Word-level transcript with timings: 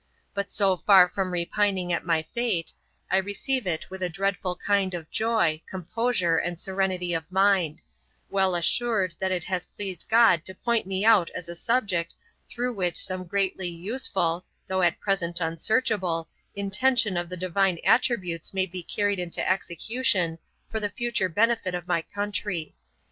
But 0.33 0.49
so 0.49 0.77
far 0.77 1.07
from 1.07 1.29
repining 1.29 1.93
at 1.93 2.03
my 2.03 2.23
fate, 2.33 2.73
I 3.11 3.17
receive 3.17 3.67
it 3.67 3.91
with 3.91 4.01
a 4.01 4.09
dreadful 4.09 4.55
kind 4.55 4.95
of 4.95 5.11
joy, 5.11 5.61
composure, 5.69 6.37
and 6.37 6.57
serenity 6.57 7.13
of 7.13 7.31
mind; 7.31 7.83
well 8.27 8.55
assured 8.55 9.13
that 9.19 9.31
it 9.31 9.43
has 9.43 9.67
pleased 9.67 10.07
God 10.09 10.43
to 10.45 10.55
point 10.55 10.87
me 10.87 11.05
out 11.05 11.29
as 11.35 11.47
a 11.47 11.55
subject 11.55 12.15
through 12.49 12.73
which 12.73 12.97
some 12.97 13.25
greatly 13.25 13.69
useful 13.69 14.43
(though 14.65 14.81
at 14.81 14.99
present 14.99 15.39
unsearchable) 15.39 16.27
intention 16.55 17.15
of 17.15 17.29
the 17.29 17.37
divine 17.37 17.77
attributes 17.83 18.55
may 18.55 18.65
be 18.65 18.81
carried 18.81 19.19
into 19.19 19.47
execution 19.47 20.39
for 20.71 20.79
the 20.79 20.89
future 20.89 21.29
benefit 21.29 21.75
of 21.75 21.87
my 21.87 22.01
country. 22.01 22.73